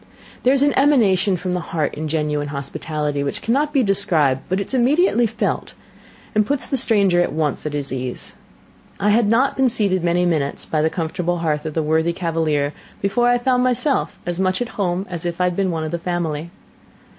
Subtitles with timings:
[0.41, 4.59] There is an emanation from the heart in genuine hospitality which cannot be described, but
[4.59, 5.75] is immediately felt,
[6.33, 8.33] and puts the stranger at once at his ease.
[8.99, 12.73] I had not been seated many minutes by the comfortable hearth of the worthy cavalier
[12.99, 15.91] before I found myself as much at home as if I had been one of
[15.91, 16.49] the family.